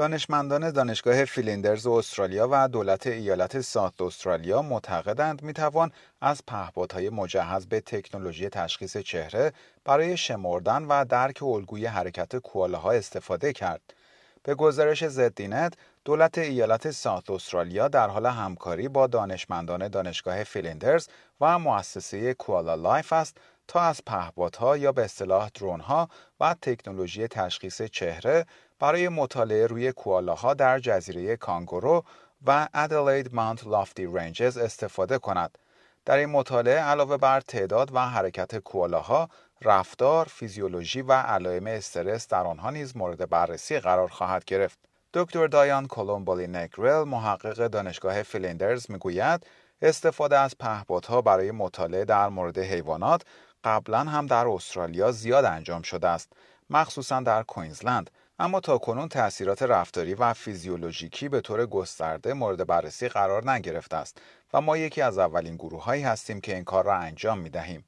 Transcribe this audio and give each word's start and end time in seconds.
دانشمندان 0.00 0.70
دانشگاه 0.70 1.24
فیلیندرز 1.24 1.86
استرالیا 1.86 2.48
و 2.50 2.68
دولت 2.68 3.06
ایالت 3.06 3.60
ساوت 3.60 4.02
استرالیا 4.02 4.62
معتقدند 4.62 5.42
می‌توان 5.42 5.92
از 6.20 6.42
پهپادهای 6.46 7.10
مجهز 7.10 7.66
به 7.66 7.80
تکنولوژی 7.80 8.48
تشخیص 8.48 8.96
چهره 8.96 9.52
برای 9.84 10.16
شمردن 10.16 10.84
و 10.84 11.04
درک 11.04 11.42
الگوی 11.42 11.86
حرکت 11.86 12.36
کوالاها 12.36 12.92
استفاده 12.92 13.52
کرد. 13.52 13.94
به 14.42 14.54
گزارش 14.54 15.08
ZDNet، 15.08 15.74
دولت 16.04 16.38
ایالت 16.38 16.90
ساوت 16.90 17.30
استرالیا 17.30 17.88
در 17.88 18.08
حال 18.08 18.26
همکاری 18.26 18.88
با 18.88 19.06
دانشمندان 19.06 19.88
دانشگاه 19.88 20.44
فیلیندرز 20.44 21.08
و 21.40 21.58
مؤسسه 21.58 22.34
کوالا 22.34 22.74
لایف 22.74 23.12
است 23.12 23.36
تا 23.70 23.80
از 23.80 24.04
پهپادها 24.06 24.76
یا 24.76 24.92
به 24.92 25.04
اصطلاح 25.04 25.50
drone 25.54 25.99
ها 25.99 26.08
و 26.40 26.54
تکنولوژی 26.62 27.28
تشخیص 27.28 27.82
چهره 27.82 28.46
برای 28.78 29.08
مطالعه 29.08 29.66
روی 29.66 29.92
کوالاها 29.92 30.54
در 30.54 30.78
جزیره 30.78 31.36
کانگورو 31.36 32.04
و 32.46 32.68
ادلید 32.74 33.34
ماونت 33.34 33.66
لافتی 33.66 34.06
رنجز 34.06 34.58
استفاده 34.58 35.18
کند. 35.18 35.58
در 36.04 36.16
این 36.16 36.30
مطالعه 36.30 36.80
علاوه 36.80 37.16
بر 37.16 37.40
تعداد 37.40 37.94
و 37.94 37.98
حرکت 37.98 38.58
کوالاها، 38.58 39.28
رفتار، 39.62 40.26
فیزیولوژی 40.26 41.02
و 41.02 41.12
علائم 41.12 41.66
استرس 41.66 42.28
در 42.28 42.46
آنها 42.46 42.70
نیز 42.70 42.96
مورد 42.96 43.30
بررسی 43.30 43.80
قرار 43.80 44.08
خواهد 44.08 44.44
گرفت. 44.44 44.78
دکتر 45.14 45.46
دایان 45.46 45.86
کولومبولی 45.86 46.46
نگرل 46.46 47.04
محقق 47.04 47.66
دانشگاه 47.66 48.22
فیلندرز 48.22 48.90
می‌گوید 48.90 49.46
استفاده 49.82 50.38
از 50.38 50.58
پهپادها 50.58 51.22
برای 51.22 51.50
مطالعه 51.50 52.04
در 52.04 52.28
مورد 52.28 52.58
حیوانات 52.58 53.22
قبلا 53.64 53.98
هم 53.98 54.26
در 54.26 54.48
استرالیا 54.48 55.12
زیاد 55.12 55.44
انجام 55.44 55.82
شده 55.82 56.08
است 56.08 56.32
مخصوصا 56.70 57.20
در 57.20 57.42
کوینزلند 57.42 58.10
اما 58.38 58.60
تا 58.60 58.78
کنون 58.78 59.08
تأثیرات 59.08 59.62
رفتاری 59.62 60.14
و 60.14 60.34
فیزیولوژیکی 60.34 61.28
به 61.28 61.40
طور 61.40 61.66
گسترده 61.66 62.32
مورد 62.34 62.66
بررسی 62.66 63.08
قرار 63.08 63.50
نگرفته 63.50 63.96
است 63.96 64.20
و 64.52 64.60
ما 64.60 64.76
یکی 64.76 65.02
از 65.02 65.18
اولین 65.18 65.56
گروه 65.56 65.84
هایی 65.84 66.02
هستیم 66.02 66.40
که 66.40 66.54
این 66.54 66.64
کار 66.64 66.84
را 66.84 66.94
انجام 66.96 67.38
می 67.38 67.50
دهیم. 67.50 67.84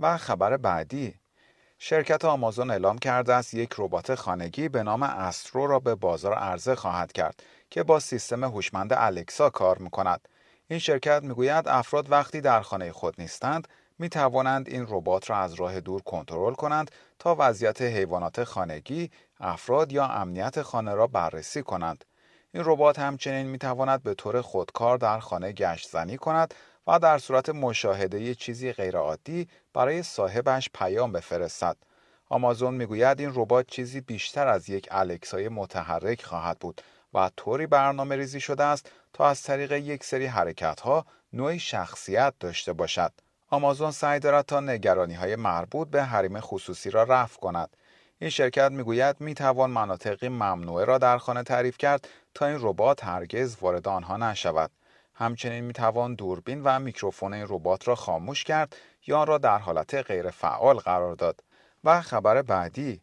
و 0.00 0.16
خبر 0.16 0.56
بعدی 0.56 1.14
شرکت 1.78 2.24
آمازون 2.24 2.70
اعلام 2.70 2.98
کرده 2.98 3.34
است 3.34 3.54
یک 3.54 3.74
ربات 3.78 4.14
خانگی 4.14 4.68
به 4.68 4.82
نام 4.82 5.02
استرو 5.02 5.66
را 5.66 5.78
به 5.78 5.94
بازار 5.94 6.34
عرضه 6.34 6.74
خواهد 6.74 7.12
کرد 7.12 7.42
که 7.70 7.82
با 7.82 8.00
سیستم 8.00 8.44
هوشمند 8.44 8.92
الکسا 8.92 9.50
کار 9.50 9.78
می 9.78 9.90
کند. 9.90 10.28
این 10.68 10.78
شرکت 10.78 11.22
می‌گوید 11.22 11.68
افراد 11.68 12.10
وقتی 12.10 12.40
در 12.40 12.62
خانه 12.62 12.92
خود 12.92 13.14
نیستند 13.18 13.68
می 14.02 14.08
توانند 14.08 14.68
این 14.68 14.86
ربات 14.88 15.30
را 15.30 15.36
از 15.36 15.54
راه 15.54 15.80
دور 15.80 16.02
کنترل 16.02 16.54
کنند 16.54 16.90
تا 17.18 17.36
وضعیت 17.38 17.82
حیوانات 17.82 18.44
خانگی، 18.44 19.10
افراد 19.40 19.92
یا 19.92 20.06
امنیت 20.06 20.62
خانه 20.62 20.94
را 20.94 21.06
بررسی 21.06 21.62
کنند. 21.62 22.04
این 22.54 22.62
ربات 22.66 22.98
همچنین 22.98 23.46
می 23.46 23.58
تواند 23.58 24.02
به 24.02 24.14
طور 24.14 24.40
خودکار 24.40 24.98
در 24.98 25.18
خانه 25.18 25.52
گشت 25.52 25.90
زنی 25.90 26.16
کند 26.16 26.54
و 26.86 26.98
در 26.98 27.18
صورت 27.18 27.48
مشاهده 27.48 28.34
چیزی 28.34 28.72
غیرعادی 28.72 29.48
برای 29.74 30.02
صاحبش 30.02 30.70
پیام 30.74 31.12
بفرستد. 31.12 31.76
آمازون 32.28 32.74
می‌گوید 32.74 33.20
این 33.20 33.32
ربات 33.34 33.66
چیزی 33.66 34.00
بیشتر 34.00 34.48
از 34.48 34.68
یک 34.68 34.88
الکسای 34.90 35.48
متحرک 35.48 36.22
خواهد 36.22 36.58
بود 36.58 36.82
و 37.14 37.30
طوری 37.36 37.66
برنامه 37.66 38.16
ریزی 38.16 38.40
شده 38.40 38.64
است 38.64 38.90
تا 39.12 39.28
از 39.28 39.42
طریق 39.42 39.72
یک 39.72 40.04
سری 40.04 40.26
حرکت 40.26 40.80
ها 40.80 41.06
نوعی 41.32 41.58
شخصیت 41.58 42.34
داشته 42.40 42.72
باشد. 42.72 43.12
آمازون 43.52 43.90
سعی 43.90 44.20
دارد 44.20 44.44
تا 44.44 44.60
نگرانی 44.60 45.14
های 45.14 45.36
مربوط 45.36 45.88
به 45.88 46.04
حریم 46.04 46.40
خصوصی 46.40 46.90
را 46.90 47.02
رفع 47.02 47.40
کند. 47.40 47.76
این 48.18 48.30
شرکت 48.30 48.70
می‌گوید 48.70 49.20
می 49.20 49.34
توان 49.34 49.70
مناطقی 49.70 50.28
ممنوعه 50.28 50.84
را 50.84 50.98
در 50.98 51.18
خانه 51.18 51.42
تعریف 51.42 51.78
کرد 51.78 52.08
تا 52.34 52.46
این 52.46 52.58
ربات 52.60 53.04
هرگز 53.04 53.56
وارد 53.60 53.88
آنها 53.88 54.16
نشود. 54.16 54.70
همچنین 55.14 55.64
می 55.64 55.72
توان 55.72 56.14
دوربین 56.14 56.62
و 56.62 56.78
میکروفون 56.78 57.34
این 57.34 57.46
ربات 57.48 57.88
را 57.88 57.94
خاموش 57.94 58.44
کرد 58.44 58.76
یا 59.06 59.18
آن 59.18 59.26
را 59.26 59.38
در 59.38 59.58
حالت 59.58 59.94
غیر 59.94 60.30
فعال 60.30 60.76
قرار 60.76 61.14
داد. 61.14 61.44
و 61.84 62.00
خبر 62.00 62.42
بعدی 62.42 63.00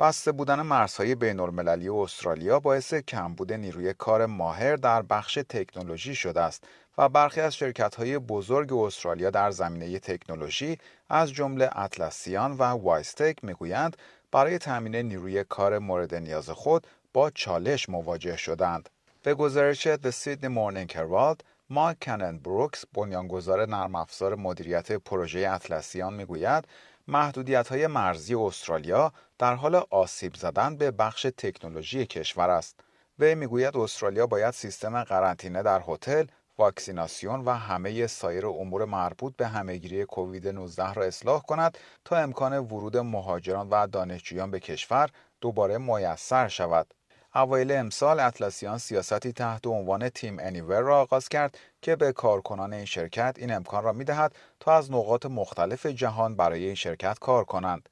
بسته 0.00 0.32
بودن 0.32 0.62
مرزهای 0.62 1.14
بین 1.14 1.40
المللی 1.40 1.88
استرالیا 1.88 2.60
باعث 2.60 2.94
کمبود 2.94 3.52
نیروی 3.52 3.94
کار 3.94 4.26
ماهر 4.26 4.76
در 4.76 5.02
بخش 5.02 5.38
تکنولوژی 5.48 6.14
شده 6.14 6.40
است 6.40 6.64
و 6.98 7.08
برخی 7.08 7.40
از 7.40 7.56
های 7.98 8.18
بزرگ 8.18 8.72
استرالیا 8.72 9.30
در 9.30 9.50
زمینه 9.50 9.98
تکنولوژی 9.98 10.78
از 11.08 11.32
جمله 11.32 11.70
اطلسیان 11.72 12.52
و 12.52 12.62
وایستک 12.62 13.44
می‌گویند 13.44 13.96
برای 14.32 14.58
تامین 14.58 14.96
نیروی 14.96 15.44
کار 15.44 15.78
مورد 15.78 16.14
نیاز 16.14 16.50
خود 16.50 16.86
با 17.12 17.30
چالش 17.30 17.88
مواجه 17.88 18.36
شدند. 18.36 18.88
به 19.22 19.34
گزارش 19.34 19.88
The 19.94 20.10
Sydney 20.10 20.48
Morning 20.56 20.92
Herald، 20.94 21.40
مارک 21.70 21.96
کنن 22.02 22.38
بروکس 22.38 22.84
بنیانگذار 22.94 23.66
نرم 23.66 23.94
افزار 23.94 24.34
مدیریت 24.34 24.92
پروژه 24.92 25.48
اطلسیان 25.52 26.14
می‌گوید 26.14 26.64
محدودیت 27.08 27.68
های 27.68 27.86
مرزی 27.86 28.34
استرالیا 28.34 29.12
در 29.38 29.54
حال 29.54 29.82
آسیب 29.90 30.34
زدن 30.34 30.76
به 30.76 30.90
بخش 30.90 31.26
تکنولوژی 31.36 32.06
کشور 32.06 32.50
است. 32.50 32.80
وی 33.18 33.34
می‌گوید 33.34 33.76
استرالیا 33.76 34.26
باید 34.26 34.54
سیستم 34.54 35.04
قرنطینه 35.04 35.62
در 35.62 35.82
هتل 35.88 36.26
واکسیناسیون 36.58 37.44
و 37.44 37.50
همه 37.50 38.06
سایر 38.06 38.46
امور 38.46 38.84
مربوط 38.84 39.36
به 39.36 39.46
همهگیری 39.46 40.04
کووید 40.04 40.48
19 40.48 40.92
را 40.92 41.04
اصلاح 41.04 41.42
کند 41.42 41.78
تا 42.04 42.16
امکان 42.16 42.58
ورود 42.58 42.96
مهاجران 42.96 43.68
و 43.70 43.86
دانشجویان 43.86 44.50
به 44.50 44.60
کشور 44.60 45.10
دوباره 45.40 45.78
میسر 45.78 46.48
شود. 46.48 46.94
اوایل 47.34 47.72
امسال 47.72 48.20
اطلسیان 48.20 48.78
سیاستی 48.78 49.32
تحت 49.32 49.66
عنوان 49.66 50.08
تیم 50.08 50.38
انیور 50.40 50.80
را 50.80 51.00
آغاز 51.00 51.28
کرد 51.28 51.58
که 51.82 51.96
به 51.96 52.12
کارکنان 52.12 52.72
این 52.72 52.84
شرکت 52.84 53.36
این 53.38 53.52
امکان 53.52 53.84
را 53.84 53.92
می‌دهد 53.92 54.34
تا 54.60 54.76
از 54.76 54.92
نقاط 54.92 55.26
مختلف 55.26 55.86
جهان 55.86 56.36
برای 56.36 56.64
این 56.64 56.74
شرکت 56.74 57.18
کار 57.18 57.44
کنند. 57.44 57.88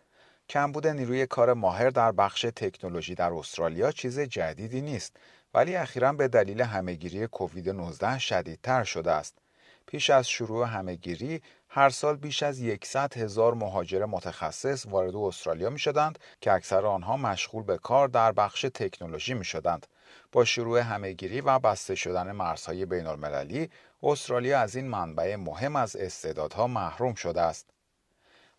کمبود 0.48 0.86
نیروی 0.86 1.26
کار 1.26 1.54
ماهر 1.54 1.90
در 1.90 2.12
بخش 2.12 2.46
تکنولوژی 2.56 3.14
در 3.14 3.32
استرالیا 3.32 3.92
چیز 3.92 4.20
جدیدی 4.20 4.80
نیست 4.80 5.16
ولی 5.54 5.76
اخیرا 5.76 6.12
به 6.12 6.28
دلیل 6.28 6.60
همهگیری 6.60 7.26
کووید 7.26 7.68
19 7.68 8.18
شدیدتر 8.18 8.84
شده 8.84 9.10
است. 9.10 9.38
پیش 9.86 10.10
از 10.10 10.28
شروع 10.28 10.66
همهگیری 10.66 11.42
هر 11.70 11.90
سال 11.90 12.16
بیش 12.16 12.42
از 12.42 12.62
100 12.84 13.16
هزار 13.16 13.54
مهاجر 13.54 14.04
متخصص 14.04 14.86
وارد 14.86 15.16
استرالیا 15.16 15.70
می 15.70 15.78
شدند 15.78 16.18
که 16.40 16.52
اکثر 16.52 16.86
آنها 16.86 17.16
مشغول 17.16 17.62
به 17.62 17.78
کار 17.78 18.08
در 18.08 18.32
بخش 18.32 18.66
تکنولوژی 18.74 19.34
می 19.34 19.44
شدند. 19.44 19.86
با 20.32 20.44
شروع 20.44 20.78
همهگیری 20.78 21.40
و 21.40 21.58
بسته 21.58 21.94
شدن 21.94 22.32
مرزهای 22.32 22.86
بین 22.86 23.06
المللی، 23.06 23.70
استرالیا 24.02 24.60
از 24.60 24.76
این 24.76 24.88
منبع 24.88 25.36
مهم 25.36 25.76
از 25.76 25.96
استعدادها 25.96 26.66
محروم 26.66 27.14
شده 27.14 27.40
است. 27.40 27.70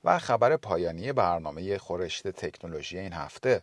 و 0.04 0.20
خبر 0.20 0.58
پایانی 0.58 1.14
برنامه 1.14 1.78
خورشت 1.78 2.28
تکنولوژی 2.28 3.00
این 3.00 3.14
هفته 3.14 3.62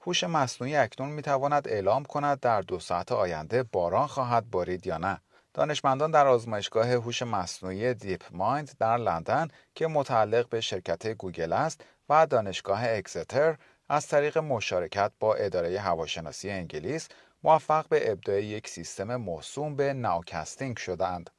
هوش 0.00 0.24
مصنوعی 0.24 0.76
اکنون 0.76 1.08
می 1.08 1.22
تواند 1.22 1.68
اعلام 1.68 2.04
کند 2.04 2.40
در 2.40 2.60
دو 2.60 2.80
ساعت 2.80 3.12
آینده 3.12 3.62
باران 3.62 4.06
خواهد 4.06 4.50
بارید 4.50 4.86
یا 4.86 4.98
نه. 4.98 5.20
دانشمندان 5.54 6.10
در 6.10 6.26
آزمایشگاه 6.26 6.88
هوش 6.92 7.22
مصنوعی 7.22 7.94
دیپ 7.94 8.22
مایند 8.30 8.70
در 8.78 8.96
لندن 8.96 9.48
که 9.74 9.86
متعلق 9.86 10.48
به 10.48 10.60
شرکت 10.60 11.06
گوگل 11.06 11.52
است 11.52 11.84
و 12.08 12.26
دانشگاه 12.26 12.84
اکستر 12.84 13.56
از 13.88 14.06
طریق 14.06 14.38
مشارکت 14.38 15.12
با 15.20 15.34
اداره 15.34 15.80
هواشناسی 15.80 16.50
انگلیس 16.50 17.08
موفق 17.42 17.88
به 17.88 18.12
ابداع 18.12 18.42
یک 18.42 18.68
سیستم 18.68 19.16
موسوم 19.16 19.76
به 19.76 19.92
ناوکستینگ 19.92 20.76
شدند. 20.76 21.30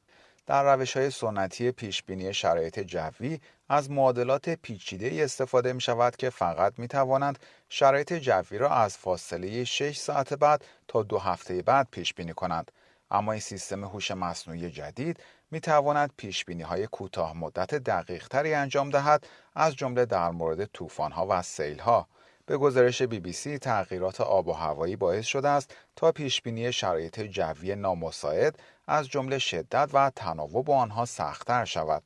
در 0.46 0.76
روش 0.76 0.98
های 0.98 1.10
سنتی 1.10 1.72
پیش 1.72 2.04
بینی 2.04 2.34
شرایط 2.34 2.80
جوی 2.80 3.40
از 3.70 3.92
معادلات 3.92 4.50
پیچیده 4.50 5.24
استفاده 5.24 5.74
می 5.74 5.82
شود 5.82 6.16
که 6.16 6.30
فقط 6.30 6.74
می 6.78 6.88
توانند 6.88 7.40
شرایط 7.70 8.14
جوی 8.14 8.58
را 8.58 8.70
از 8.70 8.98
فاصله 8.98 9.64
6 9.64 9.98
ساعت 9.98 10.34
بعد 10.34 10.66
تا 10.88 11.04
دو 11.04 11.20
هفته 11.20 11.62
بعد 11.62 11.88
پیش 11.92 12.14
بینی 12.14 12.34
کنند. 12.34 12.72
اما 13.12 13.32
این 13.32 13.42
سیستم 13.42 13.84
هوش 13.84 14.12
مصنوعی 14.12 14.72
جدید 14.72 15.20
می 15.52 15.60
تواند 15.60 16.12
پیش 16.18 16.46
بینی 16.46 16.64
های 16.64 16.88
کوتاه 16.88 17.38
مدت 17.38 17.76
دقیق 17.76 18.28
تری 18.28 18.54
انجام 18.54 18.90
دهد 18.90 19.28
از 19.56 19.76
جمله 19.76 20.06
در 20.06 20.30
مورد 20.30 20.66
طوفان 20.66 21.12
ها 21.12 21.28
و 21.30 21.42
سیل 21.42 21.80
ها. 21.80 22.08
به 22.46 22.58
گزارش 22.58 23.02
بی 23.02 23.20
بی 23.20 23.34
سی 23.34 23.58
تغییرات 23.58 24.22
آب 24.22 24.48
و 24.48 24.52
هوایی 24.54 24.96
باعث 24.96 25.26
شده 25.26 25.50
است 25.50 25.76
تا 25.96 26.12
پیشبینی 26.12 26.72
شرایط 26.72 27.22
جوی 27.22 27.76
نامساعد 27.76 28.60
از 28.88 29.08
جمله 29.08 29.40
شدت 29.40 29.90
و 29.94 30.12
تناوب 30.16 30.72
آنها 30.72 31.06
سختتر 31.06 31.66
شود. 31.66 32.04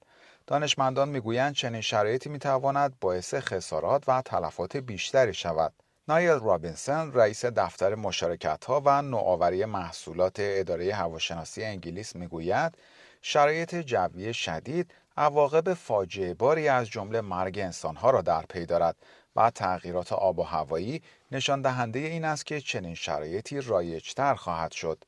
دانشمندان 0.48 1.10
می‌گویند 1.10 1.54
چنین 1.54 1.82
شرایطی 1.82 2.30
می‌تواند 2.30 3.00
باعث 3.02 3.34
خسارات 3.34 4.04
و 4.08 4.22
تلفات 4.22 4.78
بیشتری 4.78 5.34
شود. 5.34 5.74
نایل 6.10 6.40
رابینسون 6.40 7.14
رئیس 7.14 7.46
دفتر 7.46 7.96
مشارکت 7.96 8.66
ها 8.66 8.82
و 8.86 9.02
نوآوری 9.02 9.66
محصولات 9.66 10.36
اداره 10.40 10.94
هواشناسی 10.94 11.64
انگلیس 11.64 12.16
می‌گوید 12.16 12.78
شرایط 13.22 13.76
جوی 13.76 14.34
شدید 14.34 14.92
عواقب 15.18 15.74
فاجعه 15.74 16.34
باری 16.34 16.68
از 16.68 16.90
جمله 16.90 17.22
مرگ 17.22 17.60
انسانها 17.60 18.10
را 18.10 18.22
در 18.22 18.46
پی 18.50 18.66
دارد 18.66 18.96
و 19.36 19.50
تغییرات 19.50 20.14
آب 20.14 20.40
و 20.40 20.44
هوایی 20.44 21.02
نشان 21.32 21.62
دهنده 21.62 22.00
این 22.00 22.26
است 22.26 22.46
که 22.46 22.62
چنین 22.62 22.96
شرایطی 22.96 23.62
رایجتر 23.62 24.36
خواهد 24.36 24.72
شد. 24.72 25.04